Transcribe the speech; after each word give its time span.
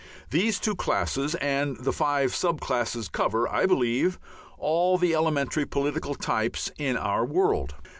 These 0.31 0.59
two 0.59 0.73
classes 0.73 1.35
and 1.35 1.77
the 1.77 1.93
five 1.93 2.33
sub 2.33 2.59
classes 2.59 3.07
cover, 3.07 3.47
I 3.47 3.67
believe, 3.67 4.17
all 4.57 4.97
the 4.97 5.13
elementary 5.13 5.67
political 5.67 6.15
types 6.15 6.71
in 6.79 6.97
our 6.97 7.23
world. 7.23 7.75